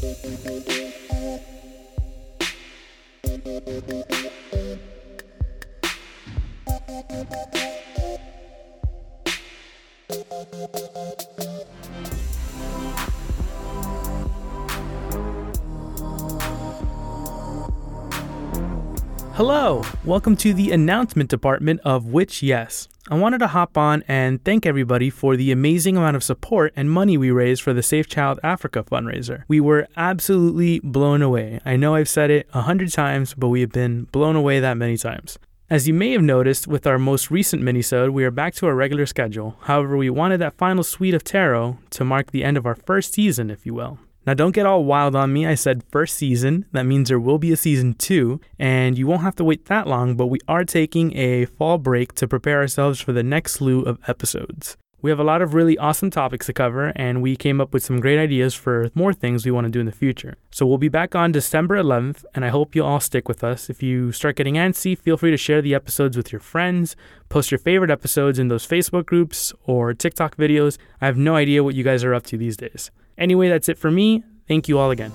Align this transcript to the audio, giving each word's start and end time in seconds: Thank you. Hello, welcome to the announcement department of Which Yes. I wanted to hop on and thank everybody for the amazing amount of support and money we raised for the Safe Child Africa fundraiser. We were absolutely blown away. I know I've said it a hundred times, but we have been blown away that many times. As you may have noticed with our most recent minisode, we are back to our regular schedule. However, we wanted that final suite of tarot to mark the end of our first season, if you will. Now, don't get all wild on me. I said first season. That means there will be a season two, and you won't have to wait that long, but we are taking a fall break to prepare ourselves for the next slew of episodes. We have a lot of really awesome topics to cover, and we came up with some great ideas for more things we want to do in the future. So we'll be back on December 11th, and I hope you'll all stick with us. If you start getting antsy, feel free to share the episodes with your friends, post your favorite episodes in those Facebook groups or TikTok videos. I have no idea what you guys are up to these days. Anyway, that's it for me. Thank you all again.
Thank 0.00 0.68
you. 7.56 7.87
Hello, 19.38 19.84
welcome 20.04 20.34
to 20.38 20.52
the 20.52 20.72
announcement 20.72 21.30
department 21.30 21.80
of 21.84 22.06
Which 22.06 22.42
Yes. 22.42 22.88
I 23.08 23.14
wanted 23.14 23.38
to 23.38 23.46
hop 23.46 23.78
on 23.78 24.02
and 24.08 24.44
thank 24.44 24.66
everybody 24.66 25.10
for 25.10 25.36
the 25.36 25.52
amazing 25.52 25.96
amount 25.96 26.16
of 26.16 26.24
support 26.24 26.72
and 26.74 26.90
money 26.90 27.16
we 27.16 27.30
raised 27.30 27.62
for 27.62 27.72
the 27.72 27.80
Safe 27.80 28.08
Child 28.08 28.40
Africa 28.42 28.82
fundraiser. 28.82 29.44
We 29.46 29.60
were 29.60 29.86
absolutely 29.96 30.80
blown 30.80 31.22
away. 31.22 31.60
I 31.64 31.76
know 31.76 31.94
I've 31.94 32.08
said 32.08 32.32
it 32.32 32.48
a 32.52 32.62
hundred 32.62 32.90
times, 32.90 33.32
but 33.34 33.46
we 33.46 33.60
have 33.60 33.70
been 33.70 34.08
blown 34.10 34.34
away 34.34 34.58
that 34.58 34.76
many 34.76 34.96
times. 34.96 35.38
As 35.70 35.86
you 35.86 35.94
may 35.94 36.10
have 36.10 36.22
noticed 36.22 36.66
with 36.66 36.84
our 36.84 36.98
most 36.98 37.30
recent 37.30 37.62
minisode, 37.62 38.12
we 38.12 38.24
are 38.24 38.32
back 38.32 38.54
to 38.54 38.66
our 38.66 38.74
regular 38.74 39.06
schedule. 39.06 39.56
However, 39.60 39.96
we 39.96 40.10
wanted 40.10 40.38
that 40.38 40.58
final 40.58 40.82
suite 40.82 41.14
of 41.14 41.22
tarot 41.22 41.78
to 41.90 42.04
mark 42.04 42.32
the 42.32 42.42
end 42.42 42.56
of 42.56 42.66
our 42.66 42.74
first 42.74 43.14
season, 43.14 43.50
if 43.50 43.64
you 43.64 43.72
will. 43.72 44.00
Now, 44.28 44.34
don't 44.34 44.54
get 44.54 44.66
all 44.66 44.84
wild 44.84 45.16
on 45.16 45.32
me. 45.32 45.46
I 45.46 45.54
said 45.54 45.84
first 45.90 46.14
season. 46.14 46.66
That 46.72 46.82
means 46.82 47.08
there 47.08 47.18
will 47.18 47.38
be 47.38 47.50
a 47.50 47.56
season 47.56 47.94
two, 47.94 48.42
and 48.58 48.98
you 48.98 49.06
won't 49.06 49.22
have 49.22 49.36
to 49.36 49.44
wait 49.44 49.64
that 49.64 49.86
long, 49.86 50.16
but 50.16 50.26
we 50.26 50.38
are 50.46 50.66
taking 50.66 51.16
a 51.16 51.46
fall 51.46 51.78
break 51.78 52.12
to 52.16 52.28
prepare 52.28 52.58
ourselves 52.58 53.00
for 53.00 53.14
the 53.14 53.22
next 53.22 53.52
slew 53.52 53.80
of 53.80 53.98
episodes. 54.06 54.76
We 55.00 55.10
have 55.10 55.20
a 55.20 55.24
lot 55.24 55.42
of 55.42 55.54
really 55.54 55.78
awesome 55.78 56.10
topics 56.10 56.46
to 56.46 56.52
cover, 56.52 56.92
and 56.96 57.22
we 57.22 57.36
came 57.36 57.60
up 57.60 57.72
with 57.72 57.84
some 57.84 58.00
great 58.00 58.18
ideas 58.18 58.54
for 58.54 58.90
more 58.94 59.12
things 59.12 59.44
we 59.44 59.52
want 59.52 59.66
to 59.66 59.70
do 59.70 59.78
in 59.78 59.86
the 59.86 59.92
future. 59.92 60.34
So 60.50 60.66
we'll 60.66 60.78
be 60.78 60.88
back 60.88 61.14
on 61.14 61.30
December 61.30 61.76
11th, 61.76 62.24
and 62.34 62.44
I 62.44 62.48
hope 62.48 62.74
you'll 62.74 62.86
all 62.86 62.98
stick 62.98 63.28
with 63.28 63.44
us. 63.44 63.70
If 63.70 63.80
you 63.80 64.10
start 64.10 64.34
getting 64.34 64.54
antsy, 64.54 64.98
feel 64.98 65.16
free 65.16 65.30
to 65.30 65.36
share 65.36 65.62
the 65.62 65.74
episodes 65.74 66.16
with 66.16 66.32
your 66.32 66.40
friends, 66.40 66.96
post 67.28 67.52
your 67.52 67.58
favorite 67.58 67.92
episodes 67.92 68.40
in 68.40 68.48
those 68.48 68.66
Facebook 68.66 69.06
groups 69.06 69.52
or 69.64 69.94
TikTok 69.94 70.36
videos. 70.36 70.78
I 71.00 71.06
have 71.06 71.16
no 71.16 71.36
idea 71.36 71.62
what 71.62 71.76
you 71.76 71.84
guys 71.84 72.02
are 72.02 72.14
up 72.14 72.24
to 72.24 72.36
these 72.36 72.56
days. 72.56 72.90
Anyway, 73.16 73.48
that's 73.48 73.68
it 73.68 73.78
for 73.78 73.92
me. 73.92 74.24
Thank 74.48 74.68
you 74.68 74.78
all 74.78 74.90
again. 74.90 75.12